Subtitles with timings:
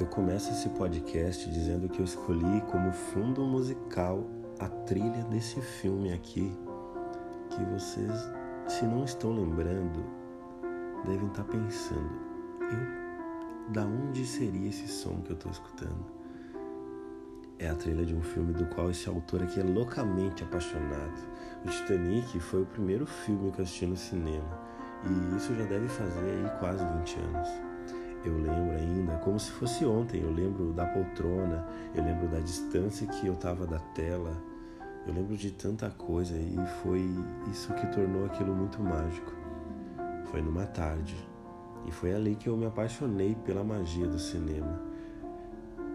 [0.00, 4.26] Eu começo esse podcast dizendo que eu escolhi como fundo musical
[4.58, 6.50] a trilha desse filme aqui,
[7.50, 8.30] que vocês,
[8.66, 10.02] se não estão lembrando,
[11.04, 12.18] devem estar pensando,
[12.62, 16.06] eu, da onde seria esse som que eu estou escutando?
[17.58, 21.28] É a trilha de um filme do qual esse autor aqui é loucamente apaixonado.
[21.62, 24.58] O Titanic foi o primeiro filme que eu assisti no cinema,
[25.04, 27.48] e isso já deve fazer aí quase 20 anos.
[28.24, 30.22] Eu lembro ainda como se fosse ontem.
[30.22, 34.36] Eu lembro da poltrona, eu lembro da distância que eu estava da tela.
[35.06, 37.08] Eu lembro de tanta coisa e foi
[37.50, 39.32] isso que tornou aquilo muito mágico.
[40.30, 41.16] Foi numa tarde
[41.86, 44.80] e foi ali que eu me apaixonei pela magia do cinema.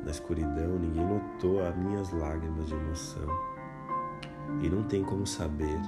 [0.04, 3.28] Na escuridão, ninguém notou as minhas lágrimas de emoção.
[4.62, 5.80] E não tem como saber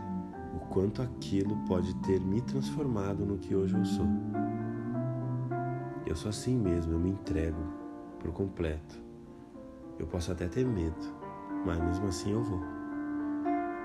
[0.56, 4.08] o quanto aquilo pode ter me transformado no que hoje eu sou.
[6.08, 7.62] Eu sou assim mesmo, eu me entrego
[8.22, 8.96] por completo.
[10.00, 10.96] Eu posso até ter medo,
[11.66, 12.62] mas mesmo assim eu vou.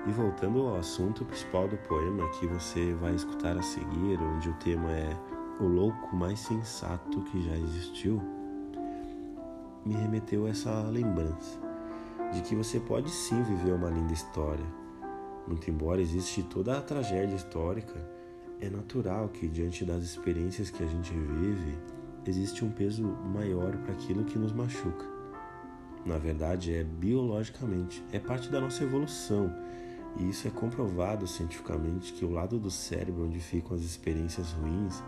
[0.07, 4.53] E voltando ao assunto principal do poema que você vai escutar a seguir, onde o
[4.53, 5.17] tema é
[5.59, 8.21] o louco mais sensato que já existiu,
[9.85, 11.59] me remeteu essa lembrança
[12.31, 14.65] de que você pode sim viver uma linda história.
[15.45, 17.99] Muito embora existe toda a tragédia histórica,
[18.61, 21.77] é natural que diante das experiências que a gente vive,
[22.25, 25.05] existe um peso maior para aquilo que nos machuca.
[26.05, 29.53] Na verdade, é biologicamente, é parte da nossa evolução.
[30.17, 35.01] E isso é comprovado cientificamente que o lado do cérebro onde ficam as experiências ruins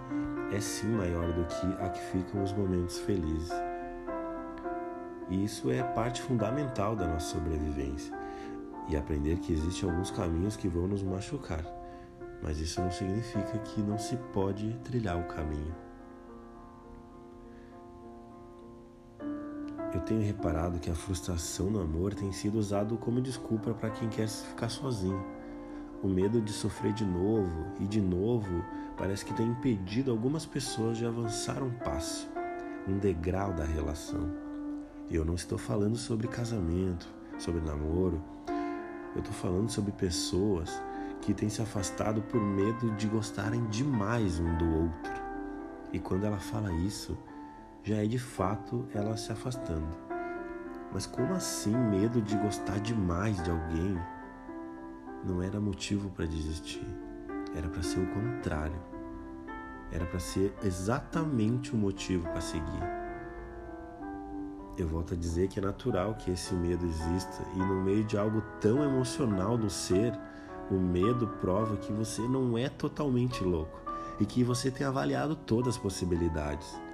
[0.52, 3.52] é sim maior do que a que ficam os momentos felizes.
[5.30, 8.14] E isso é parte fundamental da nossa sobrevivência.
[8.88, 11.66] E aprender que existem alguns caminhos que vão nos machucar,
[12.42, 15.85] mas isso não significa que não se pode trilhar o caminho.
[19.96, 24.10] Eu tenho reparado que a frustração no amor tem sido usado como desculpa para quem
[24.10, 25.24] quer ficar sozinho.
[26.04, 28.62] O medo de sofrer de novo e de novo
[28.98, 32.30] parece que tem impedido algumas pessoas de avançar um passo,
[32.86, 34.30] um degrau da relação.
[35.10, 37.08] E eu não estou falando sobre casamento,
[37.40, 38.22] sobre namoro.
[39.16, 40.78] Eu estou falando sobre pessoas
[41.22, 45.14] que têm se afastado por medo de gostarem demais um do outro.
[45.94, 47.18] E quando ela fala isso,
[47.86, 49.96] já é de fato ela se afastando.
[50.92, 53.96] Mas como assim medo de gostar demais de alguém
[55.24, 56.86] não era motivo para desistir?
[57.56, 58.82] Era para ser o contrário.
[59.92, 62.84] Era para ser exatamente o motivo para seguir.
[64.76, 68.18] Eu volto a dizer que é natural que esse medo exista e no meio de
[68.18, 70.12] algo tão emocional do ser,
[70.72, 73.80] o medo prova que você não é totalmente louco
[74.20, 76.85] e que você tem avaliado todas as possibilidades.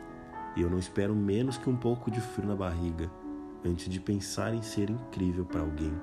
[0.55, 3.09] E eu não espero menos que um pouco de frio na barriga
[3.65, 5.93] antes de pensar em ser incrível para alguém.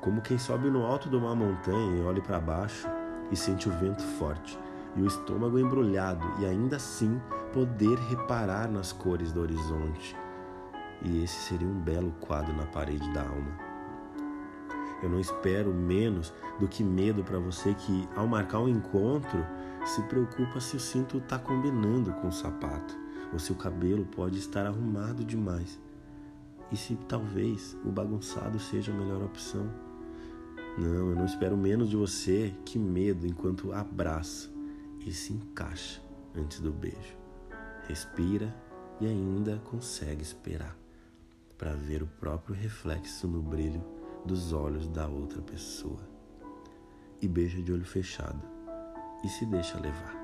[0.00, 2.88] Como quem sobe no alto de uma montanha e olha para baixo
[3.30, 4.58] e sente o vento forte
[4.96, 7.20] e o estômago embrulhado e ainda assim
[7.52, 10.16] poder reparar nas cores do horizonte.
[11.02, 13.70] E esse seria um belo quadro na parede da alma.
[15.02, 19.46] Eu não espero menos do que medo para você que, ao marcar um encontro,
[19.84, 22.98] se preocupa se o cinto está combinando com o sapato
[23.32, 25.78] o cabelo pode estar arrumado demais.
[26.70, 29.68] E se talvez o bagunçado seja a melhor opção.
[30.78, 34.48] Não, eu não espero menos de você que medo enquanto abraça
[35.04, 36.00] e se encaixa
[36.34, 37.16] antes do beijo.
[37.88, 38.54] Respira
[39.00, 40.76] e ainda consegue esperar
[41.58, 43.82] para ver o próprio reflexo no brilho
[44.24, 46.00] dos olhos da outra pessoa.
[47.20, 48.42] E beija de olho fechado
[49.24, 50.19] e se deixa levar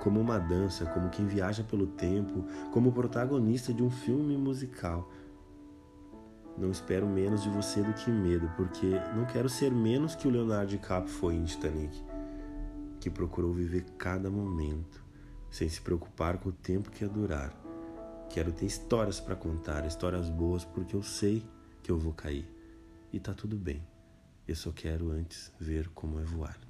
[0.00, 5.10] como uma dança, como quem viaja pelo tempo, como protagonista de um filme musical.
[6.56, 10.30] Não espero menos de você do que medo, porque não quero ser menos que o
[10.30, 12.02] Leonardo DiCaprio foi em Titanic,
[13.00, 15.04] que procurou viver cada momento,
[15.50, 17.52] sem se preocupar com o tempo que ia durar.
[18.28, 21.44] Quero ter histórias para contar, histórias boas, porque eu sei
[21.82, 22.46] que eu vou cair.
[23.12, 23.82] E tá tudo bem.
[24.46, 26.67] Eu só quero antes ver como é voar.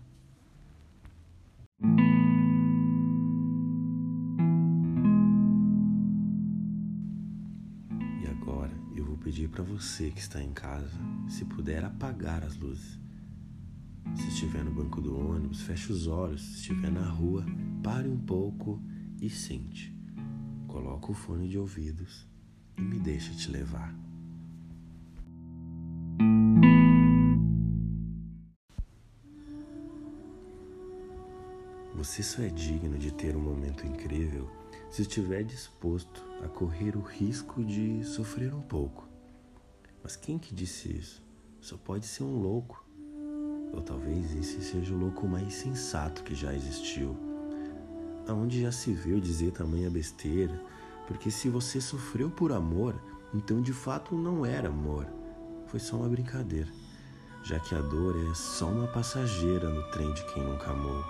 [9.29, 10.99] Pedir para você que está em casa,
[11.29, 12.99] se puder apagar as luzes.
[14.17, 16.41] Se estiver no banco do ônibus, feche os olhos.
[16.41, 17.45] Se estiver na rua,
[17.83, 18.83] pare um pouco
[19.21, 19.95] e sente.
[20.67, 22.27] Coloque o fone de ouvidos
[22.79, 23.95] e me deixa te levar.
[31.97, 34.51] Você só é digno de ter um momento incrível
[34.91, 39.18] se estiver disposto a correr o risco de sofrer um pouco.
[40.09, 41.23] Mas quem que disse isso?
[41.61, 42.83] Só pode ser um louco.
[43.75, 47.15] Ou talvez esse seja o louco mais sensato que já existiu.
[48.27, 50.59] Aonde já se viu dizer tamanha besteira,
[51.07, 52.99] porque se você sofreu por amor,
[53.35, 55.07] então de fato não era amor,
[55.67, 56.73] foi só uma brincadeira,
[57.43, 61.05] já que a dor é só uma passageira no trem de quem nunca amou.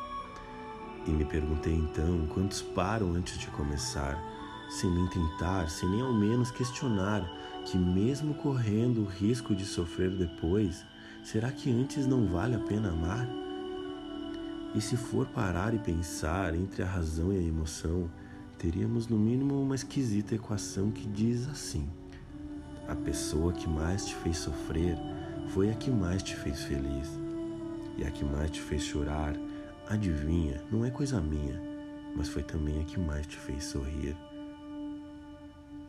[1.06, 4.21] E me perguntei então quantos param antes de começar,
[4.69, 10.11] sem nem tentar, sem nem ao menos questionar que, mesmo correndo o risco de sofrer
[10.11, 10.87] depois,
[11.23, 13.29] será que antes não vale a pena amar?
[14.75, 18.11] E se for parar e pensar entre a razão e a emoção,
[18.56, 21.87] teríamos no mínimo uma esquisita equação que diz assim:
[22.88, 24.97] a pessoa que mais te fez sofrer
[25.49, 27.19] foi a que mais te fez feliz.
[27.99, 29.35] E a que mais te fez chorar,
[29.88, 31.61] adivinha, não é coisa minha,
[32.17, 34.17] mas foi também a que mais te fez sorrir.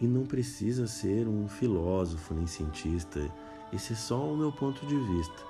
[0.01, 3.29] E não precisa ser um filósofo nem cientista,
[3.71, 5.43] esse é só o meu ponto de vista,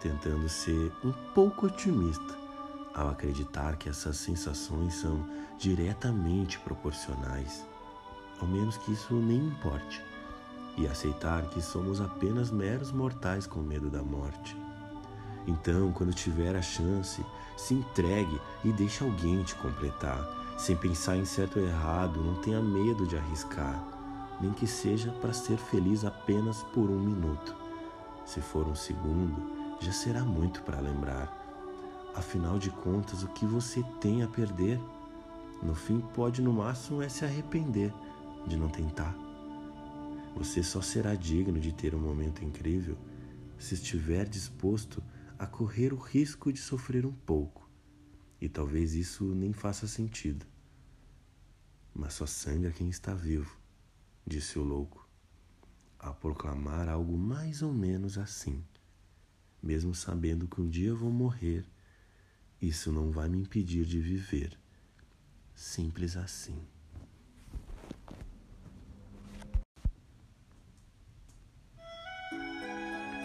[0.00, 2.46] tentando ser um pouco otimista
[2.94, 5.22] ao acreditar que essas sensações são
[5.58, 7.66] diretamente proporcionais,
[8.40, 10.02] ao menos que isso nem importe.
[10.78, 14.56] E aceitar que somos apenas meros mortais com medo da morte.
[15.46, 17.24] Então, quando tiver a chance,
[17.56, 22.60] se entregue e deixe alguém te completar, sem pensar em certo ou errado, não tenha
[22.60, 23.95] medo de arriscar,
[24.40, 27.56] nem que seja para ser feliz apenas por um minuto.
[28.24, 31.44] Se for um segundo, já será muito para lembrar.
[32.14, 34.80] Afinal de contas, o que você tem a perder?
[35.62, 37.92] No fim, pode no máximo é se arrepender
[38.46, 39.14] de não tentar.
[40.36, 42.96] Você só será digno de ter um momento incrível
[43.58, 45.02] se estiver disposto
[45.38, 47.70] a correr o risco de sofrer um pouco.
[48.40, 50.44] E talvez isso nem faça sentido.
[51.94, 53.56] Mas só sangra quem está vivo,
[54.26, 55.08] disse o louco,
[55.98, 58.64] a proclamar algo mais ou menos assim.
[59.62, 61.64] Mesmo sabendo que um dia vou morrer,
[62.60, 64.58] isso não vai me impedir de viver.
[65.54, 66.58] Simples assim.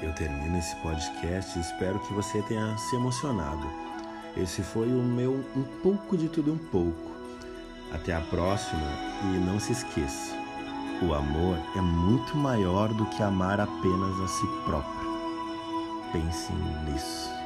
[0.01, 3.67] Eu termino esse podcast e espero que você tenha se emocionado.
[4.35, 7.11] Esse foi o meu um pouco de tudo um pouco.
[7.91, 8.87] Até a próxima
[9.35, 10.40] e não se esqueça:
[11.01, 15.11] o amor é muito maior do que amar apenas a si próprio.
[16.11, 16.53] Pense
[16.85, 17.40] nisso.